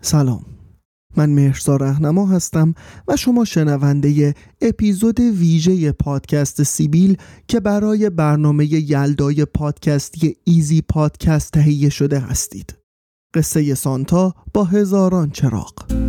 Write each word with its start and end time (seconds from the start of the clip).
سلام. 0.00 0.44
من 1.16 1.30
مهرسا 1.30 1.76
رهنما 1.76 2.26
هستم 2.26 2.74
و 3.08 3.16
شما 3.16 3.44
شنونده 3.44 4.34
اپیزود 4.60 5.20
ویژه 5.20 5.92
پادکست 5.92 6.62
سیبیل 6.62 7.16
که 7.48 7.60
برای 7.60 8.10
برنامه 8.10 8.66
یلدای 8.66 9.44
پادکستی 9.44 10.36
ایزی 10.44 10.82
پادکست 10.82 11.52
تهیه 11.52 11.88
شده 11.88 12.18
هستید. 12.18 12.74
قصه 13.34 13.74
سانتا 13.74 14.34
با 14.54 14.64
هزاران 14.64 15.30
چراغ. 15.30 16.07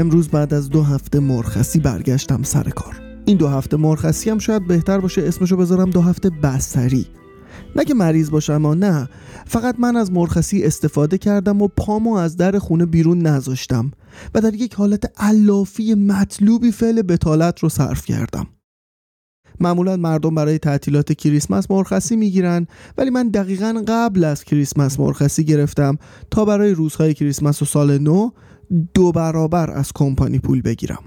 امروز 0.00 0.28
بعد 0.28 0.54
از 0.54 0.70
دو 0.70 0.82
هفته 0.82 1.20
مرخصی 1.20 1.80
برگشتم 1.80 2.42
سر 2.42 2.70
کار. 2.70 3.00
این 3.24 3.36
دو 3.36 3.48
هفته 3.48 3.76
مرخصی 3.76 4.30
هم 4.30 4.38
شاید 4.38 4.66
بهتر 4.66 5.00
باشه 5.00 5.22
اسمشو 5.22 5.56
بذارم 5.56 5.90
دو 5.90 6.00
هفته 6.00 6.30
بستری. 6.30 7.06
نه 7.76 7.84
که 7.84 7.94
مریض 7.94 8.30
باشم 8.30 8.52
اما 8.52 8.74
نه 8.74 9.08
فقط 9.46 9.74
من 9.78 9.96
از 9.96 10.12
مرخصی 10.12 10.64
استفاده 10.64 11.18
کردم 11.18 11.62
و 11.62 11.68
پامو 11.68 12.14
از 12.14 12.36
در 12.36 12.58
خونه 12.58 12.86
بیرون 12.86 13.18
نذاشتم 13.18 13.90
و 14.34 14.40
در 14.40 14.54
یک 14.54 14.74
حالت 14.74 15.12
علافی 15.16 15.94
مطلوبی 15.94 16.72
فعل 16.72 17.02
بتالت 17.02 17.58
رو 17.60 17.68
صرف 17.68 18.04
کردم. 18.04 18.46
معمولا 19.60 19.96
مردم 19.96 20.34
برای 20.34 20.58
تعطیلات 20.58 21.12
کریسمس 21.12 21.70
مرخصی 21.70 22.16
می‌گیرن 22.16 22.66
ولی 22.98 23.10
من 23.10 23.28
دقیقا 23.28 23.84
قبل 23.88 24.24
از 24.24 24.44
کریسمس 24.44 25.00
مرخصی 25.00 25.44
گرفتم 25.44 25.98
تا 26.30 26.44
برای 26.44 26.70
روزهای 26.70 27.14
کریسمس 27.14 27.62
و 27.62 27.64
سال 27.64 27.98
نو 27.98 28.30
دو 28.94 29.12
برابر 29.12 29.70
از 29.70 29.92
کمپانی 29.94 30.38
پول 30.38 30.62
بگیرم. 30.62 30.98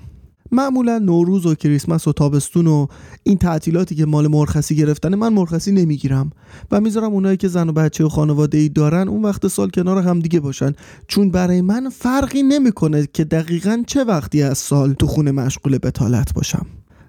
معمولا 0.51 0.99
نوروز 0.99 1.45
و 1.45 1.55
کریسمس 1.55 2.07
و 2.07 2.13
تابستون 2.13 2.67
و 2.67 2.87
این 3.23 3.37
تعطیلاتی 3.37 3.95
که 3.95 4.05
مال 4.05 4.27
مرخصی 4.27 4.75
گرفتن 4.75 5.15
من 5.15 5.33
مرخصی 5.33 5.71
نمی‌گیرم 5.71 6.29
و 6.71 6.81
می‌ذارم 6.81 7.13
اونایی 7.13 7.37
که 7.37 7.47
زن 7.47 7.69
و 7.69 7.71
بچه 7.71 8.05
و 8.05 8.09
خانواده 8.09 8.57
ای 8.57 8.69
دارن 8.69 9.07
اون 9.07 9.21
وقت 9.21 9.47
سال 9.47 9.69
کنار 9.69 9.97
هم 9.97 10.19
دیگه 10.19 10.39
باشن. 10.39 10.73
چون 11.07 11.31
برای 11.31 11.61
من 11.61 11.89
فرقی 11.89 12.43
نمی‌کنه 12.43 13.07
که 13.13 13.23
دقیقا 13.23 13.83
چه 13.87 14.03
وقتی 14.03 14.43
از 14.43 14.57
سال 14.57 14.93
تو 14.93 15.07
خونه 15.07 15.31
مشغول 15.31 15.77
بتالت 15.77 16.33
باشم. 16.33 16.65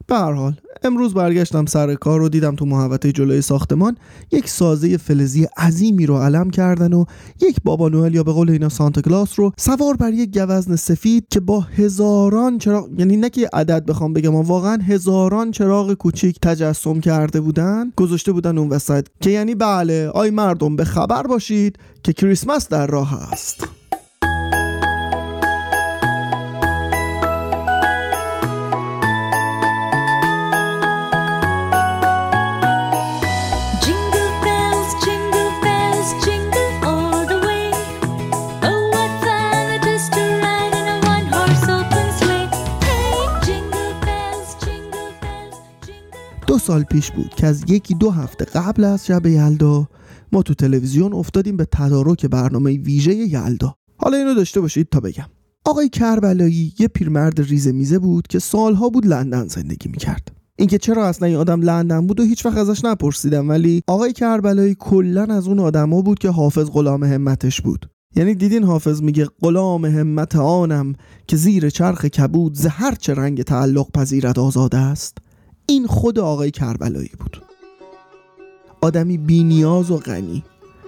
به 0.07 0.15
هر 0.17 0.33
حال 0.33 0.55
امروز 0.83 1.15
برگشتم 1.15 1.67
سر 1.67 1.95
کار 1.95 2.21
رو 2.21 2.29
دیدم 2.29 2.55
تو 2.57 2.67
محوطه 2.67 3.13
جلوی 3.13 3.43
ساختمان 3.43 3.97
یک 4.33 4.49
سازه 4.49 4.97
فلزی 4.97 5.49
عظیمی 5.57 6.07
رو 6.07 6.17
علم 6.17 6.51
کردن 6.51 6.93
و 6.93 7.05
یک 7.41 7.57
بابا 7.65 7.89
نوئل 7.89 8.15
یا 8.15 8.23
به 8.23 8.33
قول 8.33 8.51
اینا 8.51 8.69
سانتا 8.69 9.01
کلاس 9.01 9.39
رو 9.39 9.53
سوار 9.57 9.97
بر 9.97 10.13
یک 10.13 10.39
گوزن 10.39 10.77
سفید 10.77 11.27
که 11.31 11.41
با 11.41 11.61
هزاران 11.61 12.59
چراغ 12.59 12.89
یعنی 12.99 13.17
نه 13.17 13.31
که 13.31 13.49
عدد 13.53 13.87
بخوام 13.87 14.13
بگم 14.13 14.35
واقعا 14.35 14.79
هزاران 14.83 15.51
چراغ 15.51 15.95
کوچیک 15.95 16.41
تجسم 16.43 17.01
کرده 17.01 17.41
بودن 17.41 17.93
گذاشته 17.97 18.33
بودن 18.33 18.59
اون 18.59 18.69
وسط 18.69 19.07
که 19.21 19.31
یعنی 19.31 19.55
بله 19.55 20.09
آی 20.09 20.31
مردم 20.31 20.77
به 20.77 20.85
خبر 20.85 21.23
باشید 21.23 21.79
که 22.03 22.13
کریسمس 22.13 22.69
در 22.69 22.87
راه 22.87 23.33
است. 23.33 23.69
دو 46.55 46.59
سال 46.59 46.83
پیش 46.83 47.11
بود 47.11 47.29
که 47.29 47.47
از 47.47 47.65
یکی 47.69 47.95
دو 47.95 48.11
هفته 48.11 48.45
قبل 48.45 48.85
از 48.85 49.07
شب 49.07 49.27
یلدا 49.27 49.89
ما 50.33 50.43
تو 50.43 50.55
تلویزیون 50.55 51.13
افتادیم 51.13 51.57
به 51.57 51.65
تدارک 51.65 52.27
برنامه 52.27 52.79
ویژه 52.79 53.15
یلدا. 53.15 53.75
حالا 53.97 54.17
اینو 54.17 54.35
داشته 54.35 54.61
باشید 54.61 54.89
تا 54.89 55.01
بگم. 55.01 55.25
آقای 55.65 55.89
کربلایی 55.89 56.75
یه 56.79 56.89
پیرمرد 56.89 57.41
ریزه 57.41 57.73
میزه 57.73 57.99
بود 57.99 58.27
که 58.27 58.39
سالها 58.39 58.89
بود 58.89 59.07
لندن 59.07 59.49
زندگی 59.49 59.89
می‌کرد. 59.89 60.33
اینکه 60.57 60.79
چرا 60.79 61.07
اصلا 61.07 61.29
این 61.29 61.37
آدم 61.37 61.61
لندن 61.61 62.07
بود 62.07 62.21
و 62.21 62.23
هیچ 62.23 62.47
وقت 62.47 62.57
ازش 62.57 62.85
نپرسیدم 62.85 63.49
ولی 63.49 63.83
آقای 63.87 64.13
کربلایی 64.13 64.77
کلا 64.79 65.25
از 65.25 65.49
اون 65.49 65.59
آدما 65.59 66.03
بود 66.03 66.19
که 66.19 66.31
حافظ 66.31 66.71
غلام 66.71 67.05
همتش 67.05 67.61
بود. 67.61 67.91
یعنی 68.17 68.35
دیدین 68.35 68.65
حافظ 68.65 69.03
میگه 69.03 69.27
غلام 69.41 69.85
همت 69.85 70.37
آنم 70.37 70.95
که 71.27 71.37
زیر 71.37 71.71
چرخ 71.71 72.05
کبود 72.05 72.55
ز 72.55 72.67
هر 72.67 72.95
چه 72.95 73.15
رنگ 73.15 73.43
تعلق 73.43 73.91
پذیرد 73.91 74.39
آزاده 74.39 74.79
است؟ 74.79 75.19
این 75.67 75.87
خود 75.87 76.19
آقای 76.19 76.51
کربلایی 76.51 77.11
بود. 77.19 77.43
آدمی 78.81 79.19
بینیاز 79.19 79.91
و 79.91 79.97
غنی. 79.97 80.45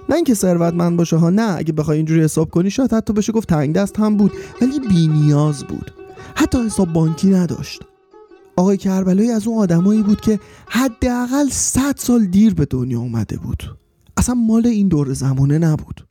نه 0.09 0.14
اینکه 0.14 0.34
ثروتمند 0.34 0.97
باشه 0.97 1.16
ها 1.16 1.31
نه 1.31 1.56
اگه 1.59 1.72
بخوای 1.72 1.97
اینجوری 1.97 2.22
حساب 2.22 2.50
کنی 2.50 2.70
شاید 2.70 2.92
حتی 2.92 3.12
بشه 3.12 3.32
گفت 3.32 3.48
تنگ 3.48 3.75
دست 3.75 3.98
هم 3.98 4.16
بود 4.16 4.32
ولی 4.60 4.81
بینیاز 4.81 5.64
بود. 5.64 5.94
حتی 6.34 6.59
حساب 6.59 6.92
بانکی 6.92 7.28
نداشت. 7.28 7.82
آقای 8.56 8.76
کربلایی 8.76 9.31
از 9.31 9.47
اون 9.47 9.59
آدمایی 9.59 10.03
بود 10.03 10.20
که 10.20 10.41
حداقل 10.66 11.48
100 11.50 11.94
سال 11.97 12.25
دیر 12.26 12.54
به 12.54 12.64
دنیا 12.64 13.00
اومده 13.00 13.37
بود. 13.37 13.76
اصلا 14.16 14.34
مال 14.34 14.66
این 14.66 14.88
دور 14.88 15.12
زمانه 15.12 15.58
نبود. 15.58 16.06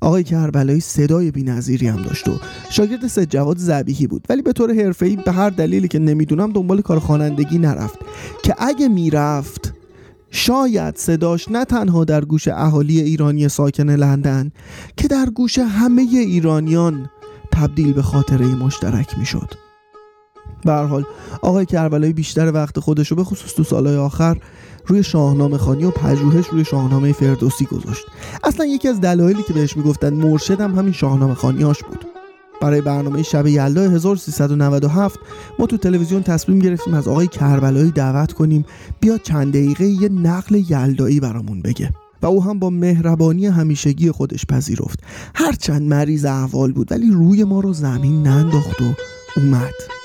آقای 0.00 0.24
کربلایی 0.24 0.80
صدای 0.80 1.30
بی‌نظیری 1.30 1.88
هم 1.88 2.02
داشت 2.02 2.28
و 2.28 2.32
شاگرد 2.70 3.06
سید 3.06 3.30
جواد 3.30 3.58
زبیحی 3.58 4.06
بود 4.06 4.26
ولی 4.28 4.42
به 4.42 4.52
طور 4.52 4.74
حرفه‌ای 4.74 5.16
به 5.16 5.32
هر 5.32 5.50
دلیلی 5.50 5.88
که 5.88 5.98
نمی‌دونم 5.98 6.52
دنبال 6.52 6.80
کار 6.80 6.98
خوانندگی 6.98 7.58
نرفت 7.58 7.98
که 8.42 8.54
اگه 8.58 8.88
می‌رفت 8.88 9.74
شاید 10.30 10.96
صداش 10.96 11.48
نه 11.48 11.64
تنها 11.64 12.04
در 12.04 12.24
گوش 12.24 12.48
اهالی 12.48 13.00
ایرانی 13.00 13.48
ساکن 13.48 13.90
لندن 13.90 14.50
که 14.96 15.08
در 15.08 15.26
گوش 15.30 15.58
همه 15.58 16.02
ایرانیان 16.02 17.10
تبدیل 17.52 17.92
به 17.92 18.02
خاطره 18.02 18.46
مشترک 18.46 19.18
می‌شد. 19.18 19.63
به 20.64 20.72
حال 20.72 21.04
آقای 21.42 21.66
کربلایی 21.66 22.12
بیشتر 22.12 22.52
وقت 22.52 22.78
خودش 22.78 23.08
رو 23.08 23.16
به 23.16 23.24
خصوص 23.24 23.54
تو 23.54 23.64
سالهای 23.64 23.96
آخر 23.96 24.36
روی 24.86 25.02
شاهنامه 25.02 25.58
خانی 25.58 25.84
و 25.84 25.90
پژوهش 25.90 26.46
روی 26.46 26.64
شاهنامه 26.64 27.12
فردوسی 27.12 27.64
گذاشت. 27.64 28.06
اصلا 28.44 28.66
یکی 28.66 28.88
از 28.88 29.00
دلایلی 29.00 29.42
که 29.42 29.52
بهش 29.52 29.76
می‌گفتن 29.76 30.14
مرشدم 30.14 30.74
همین 30.74 30.92
شاهنامه 30.92 31.34
خانیاش 31.34 31.82
بود. 31.82 32.04
برای 32.60 32.80
برنامه 32.80 33.22
شب 33.22 33.46
یلدا 33.46 33.80
1397 33.80 35.18
ما 35.58 35.66
تو 35.66 35.76
تلویزیون 35.76 36.22
تصمیم 36.22 36.58
گرفتیم 36.58 36.94
از 36.94 37.08
آقای 37.08 37.26
کربلایی 37.26 37.90
دعوت 37.90 38.32
کنیم 38.32 38.64
بیا 39.00 39.18
چند 39.18 39.52
دقیقه 39.52 39.84
یه 39.84 40.08
نقل 40.08 40.54
یلدایی 40.68 41.20
برامون 41.20 41.62
بگه. 41.62 41.90
و 42.22 42.26
او 42.26 42.44
هم 42.44 42.58
با 42.58 42.70
مهربانی 42.70 43.46
همیشگی 43.46 44.10
خودش 44.10 44.46
پذیرفت. 44.46 45.00
هرچند 45.34 45.82
مریض 45.82 46.24
احوال 46.24 46.72
بود 46.72 46.92
ولی 46.92 47.10
روی 47.10 47.44
ما 47.44 47.60
رو 47.60 47.72
زمین 47.72 48.22
ننداخت 48.22 48.82
و 48.82 48.84
اومد. 49.36 50.03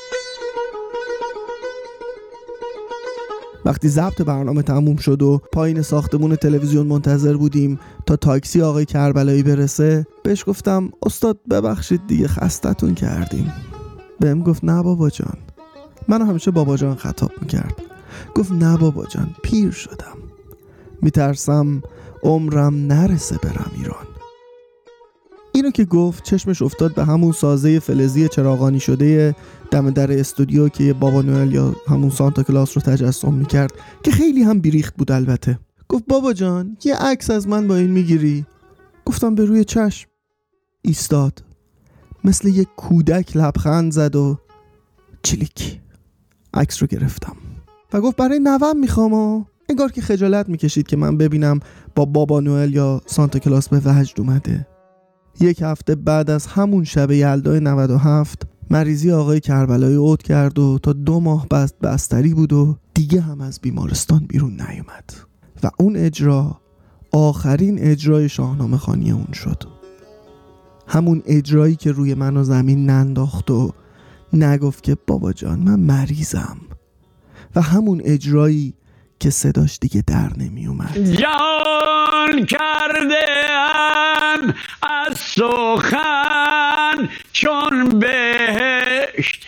وقتی 3.69 3.89
ضبط 3.89 4.21
برنامه 4.21 4.61
تموم 4.61 4.95
شد 4.95 5.21
و 5.21 5.41
پایین 5.51 5.81
ساختمون 5.81 6.35
تلویزیون 6.35 6.87
منتظر 6.87 7.37
بودیم 7.37 7.79
تا 8.05 8.15
تاکسی 8.15 8.61
آقای 8.61 8.85
کربلایی 8.85 9.43
برسه 9.43 10.05
بهش 10.23 10.43
گفتم 10.47 10.89
استاد 11.05 11.39
ببخشید 11.49 12.07
دیگه 12.07 12.27
خستتون 12.27 12.95
کردیم. 12.95 13.53
بهم 14.19 14.43
گفت 14.43 14.63
نه 14.63 14.83
بابا 14.83 15.09
جان. 15.09 15.37
منو 16.07 16.25
همیشه 16.25 16.51
بابا 16.51 16.77
جان 16.77 16.95
خطاب 16.95 17.31
می‌کرد. 17.41 17.75
گفت 18.35 18.51
نه 18.51 18.77
بابا 18.77 19.05
جان 19.05 19.35
پیر 19.43 19.71
شدم. 19.71 20.17
میترسم 21.01 21.81
عمرم 22.23 22.75
نرسه 22.75 23.37
برم 23.43 23.71
ایران. 23.77 24.08
اینو 25.59 25.71
که 25.71 25.85
گفت 25.85 26.23
چشمش 26.23 26.61
افتاد 26.61 26.95
به 26.95 27.05
همون 27.05 27.31
سازه 27.31 27.79
فلزی 27.79 28.27
چراغانی 28.27 28.79
شده 28.79 29.35
دم 29.71 29.89
در 29.89 30.19
استودیو 30.19 30.69
که 30.69 30.83
یه 30.83 30.93
بابا 30.93 31.21
نوئل 31.21 31.53
یا 31.53 31.75
همون 31.87 32.09
سانتا 32.09 32.43
کلاس 32.43 32.77
رو 32.77 32.81
تجسم 32.81 33.33
می‌کرد 33.33 33.71
که 34.03 34.11
خیلی 34.11 34.43
هم 34.43 34.59
بیریخت 34.59 34.95
بود 34.97 35.11
البته. 35.11 35.59
گفت 35.89 36.03
بابا 36.07 36.33
جان 36.33 36.77
یه 36.83 36.95
عکس 36.95 37.29
از 37.29 37.47
من 37.47 37.67
با 37.67 37.75
این 37.75 37.91
می‌گیری؟ 37.91 38.45
گفتم 39.05 39.35
به 39.35 39.45
روی 39.45 39.63
چشم. 39.63 40.09
ایستاد. 40.81 41.43
مثل 42.23 42.47
یک 42.47 42.67
کودک 42.75 43.37
لبخند 43.37 43.91
زد 43.91 44.15
و 44.15 44.37
چلیک. 45.23 45.79
عکس 46.53 46.81
رو 46.83 46.87
گرفتم. 46.87 47.35
و 47.93 48.01
گفت 48.01 48.17
برای 48.17 48.39
نوم 48.39 48.79
می‌خوام 48.79 49.13
و 49.13 49.45
انگار 49.69 49.91
که 49.91 50.01
خجالت 50.01 50.49
می‌کشید 50.49 50.87
که 50.87 50.97
من 50.97 51.17
ببینم 51.17 51.59
با 51.95 52.05
بابا 52.05 52.39
نوئل 52.39 52.73
یا 52.73 53.01
سانتا 53.05 53.39
کلاس 53.39 53.69
به 53.69 53.81
وجد 53.85 54.19
اومده. 54.19 54.67
یک 55.41 55.61
هفته 55.61 55.95
بعد 55.95 56.29
از 56.29 56.47
همون 56.47 56.83
شب 56.83 57.11
یلدای 57.11 57.59
97 57.59 58.41
مریضی 58.69 59.11
آقای 59.11 59.39
کربلایی 59.39 59.95
اوت 59.95 60.23
کرد 60.23 60.59
و 60.59 60.79
تا 60.83 60.93
دو 60.93 61.19
ماه 61.19 61.47
بست 61.47 61.79
بستری 61.79 62.33
بود 62.33 62.53
و 62.53 62.77
دیگه 62.93 63.21
هم 63.21 63.41
از 63.41 63.59
بیمارستان 63.61 64.19
بیرون 64.19 64.51
نیومد. 64.51 65.13
و 65.63 65.69
اون 65.79 65.95
اجرا 65.95 66.61
آخرین 67.11 67.79
اجرای 67.79 68.29
شاهنامه 68.29 68.77
خانی 68.77 69.11
اون 69.11 69.33
شد. 69.33 69.63
همون 70.87 71.23
اجرایی 71.25 71.75
که 71.75 71.91
روی 71.91 72.13
من 72.13 72.37
و 72.37 72.43
زمین 72.43 72.89
ننداخت 72.89 73.51
و 73.51 73.71
نگفت 74.33 74.83
که 74.83 74.97
بابا 75.07 75.33
جان 75.33 75.59
من 75.59 75.79
مریضم. 75.79 76.57
و 77.55 77.61
همون 77.61 78.01
اجرایی 78.03 78.73
که 79.19 79.29
صداش 79.29 79.77
دیگه 79.81 80.03
در 80.07 80.31
نمی 80.37 80.67
اومد 80.67 80.97
جان 80.97 82.45
کرده 82.45 83.25
ام 84.39 84.53
از 84.81 85.17
سخن 85.17 87.09
چون 87.33 87.99
بهشت. 87.99 89.45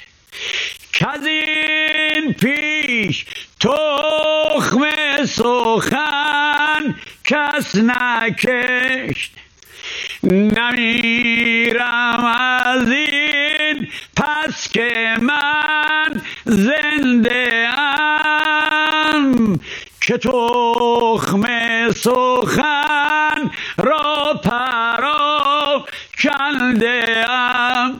که 0.93 1.07
این 1.23 2.33
پیش 2.33 3.25
تخم 3.59 4.85
سخن 5.25 6.95
کس 7.25 7.75
نکشت. 7.75 9.31
نمیرم 10.23 12.25
از 12.25 12.91
این 12.91 13.87
پس 14.17 14.71
که 14.71 15.17
من 15.21 16.21
زنده 16.45 17.69
ام. 17.77 19.59
که 20.01 20.17
تخم 20.17 21.43
سخن 21.91 23.51
را 23.77 24.41
پرا 24.43 24.80
کنده 26.61 27.25
ام 27.29 27.99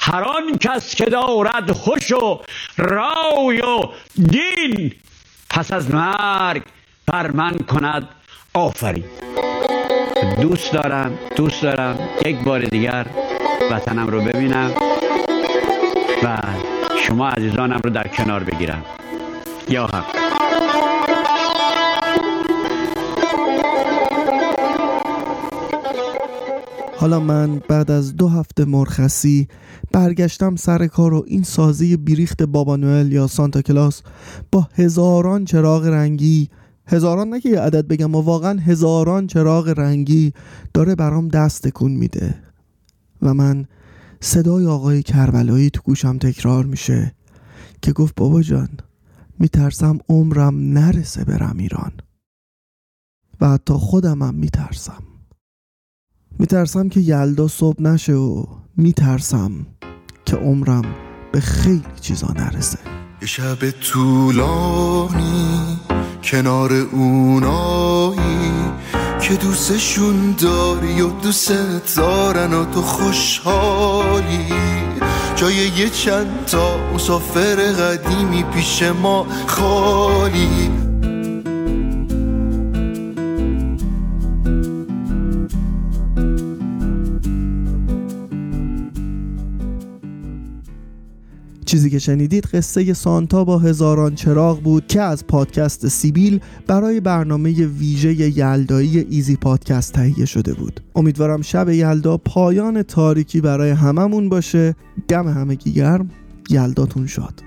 هر 0.00 0.22
آن 0.22 0.58
کس 0.60 0.94
که 0.94 1.04
دارد 1.04 1.72
خوش 1.72 2.12
و 2.12 2.40
رای 2.76 3.60
و 3.60 3.88
دین 4.14 4.92
پس 5.50 5.72
از 5.72 5.94
مرگ 5.94 6.62
بر 7.06 7.30
من 7.30 7.58
کند 7.58 8.08
آفرین. 8.54 9.04
دوست 10.40 10.72
دارم 10.72 11.18
دوست 11.36 11.62
دارم 11.62 12.08
یک 12.26 12.36
بار 12.44 12.60
دیگر 12.60 13.06
وطنم 13.70 14.06
رو 14.06 14.20
ببینم 14.20 14.72
و 16.22 16.38
شما 17.06 17.28
عزیزانم 17.28 17.80
رو 17.84 17.90
در 17.90 18.08
کنار 18.08 18.44
بگیرم. 18.44 18.84
یا 19.68 19.86
حق. 19.86 20.25
حالا 27.06 27.20
من 27.20 27.62
بعد 27.68 27.90
از 27.90 28.16
دو 28.16 28.28
هفته 28.28 28.64
مرخصی 28.64 29.48
برگشتم 29.92 30.56
سر 30.56 30.86
کار 30.86 31.14
و 31.14 31.24
این 31.26 31.42
سازی 31.42 31.96
بیریخت 31.96 32.42
بابا 32.42 32.76
نوئل 32.76 33.12
یا 33.12 33.26
سانتا 33.26 33.62
کلاس 33.62 34.02
با 34.52 34.68
هزاران 34.74 35.44
چراغ 35.44 35.86
رنگی. 35.86 36.48
هزاران 36.86 37.28
نه 37.28 37.40
که 37.40 37.48
یه 37.48 37.60
عدد 37.60 37.88
بگم 37.88 38.14
و 38.14 38.20
واقعا 38.20 38.60
هزاران 38.60 39.26
چراغ 39.26 39.68
رنگی 39.68 40.32
داره 40.74 40.94
برام 40.94 41.28
دست 41.28 41.68
تکون 41.68 41.92
میده. 41.92 42.34
و 43.22 43.34
من 43.34 43.66
صدای 44.20 44.66
آقای 44.66 45.02
کربلایی 45.02 45.70
تو 45.70 45.82
گوشم 45.82 46.18
تکرار 46.18 46.64
میشه 46.64 47.14
که 47.82 47.92
گفت 47.92 48.14
بابا 48.14 48.42
جان 48.42 48.68
میترسم 49.38 49.98
عمرم 50.08 50.72
نرسه 50.72 51.24
برم 51.24 51.56
ایران. 51.58 51.92
و 53.40 53.48
حتی 53.48 53.74
خودمم 53.74 54.34
میترسم. 54.34 55.02
میترسم 56.38 56.88
که 56.88 57.00
یلدا 57.00 57.48
صبح 57.48 57.82
نشه 57.82 58.12
و 58.12 58.44
میترسم 58.76 59.50
که 60.24 60.36
عمرم 60.36 60.84
به 61.32 61.40
خیلی 61.40 61.82
چیزا 62.00 62.28
نرسه. 62.36 62.78
یه 63.22 63.28
شب 63.28 63.70
طولانی 63.70 65.78
کنار 66.22 66.72
اونایی 66.72 68.52
که 69.20 69.36
دوستشون 69.36 70.34
داری 70.38 71.00
و 71.00 71.10
دوست 71.10 71.96
دارن 71.96 72.54
و 72.54 72.64
تو 72.64 72.82
خوشحالی. 72.82 74.52
جای 75.36 75.54
یه 75.54 75.90
چند 75.90 76.44
تا 76.46 76.92
مسافر 76.94 77.56
قدیمی 77.56 78.42
پیش 78.42 78.82
ما 78.82 79.26
خالی. 79.46 80.85
چیزی 91.76 91.90
که 91.90 91.98
شنیدید 91.98 92.44
قصه 92.44 92.94
سانتا 92.94 93.44
با 93.44 93.58
هزاران 93.58 94.14
چراغ 94.14 94.60
بود 94.62 94.86
که 94.86 95.00
از 95.00 95.26
پادکست 95.26 95.88
سیبیل 95.88 96.40
برای 96.66 97.00
برنامه 97.00 97.66
ویژه 97.66 98.38
یلدایی 98.38 98.98
ایزی 98.98 99.36
پادکست 99.36 99.92
تهیه 99.92 100.24
شده 100.24 100.54
بود. 100.54 100.80
امیدوارم 100.94 101.42
شب 101.42 101.68
یلدا 101.68 102.16
پایان 102.16 102.82
تاریکی 102.82 103.40
برای 103.40 103.70
هممون 103.70 104.28
باشه. 104.28 104.74
دم 105.08 105.28
همگی 105.28 105.72
گرم. 105.72 106.10
یلداتون 106.50 107.06
شاد. 107.06 107.42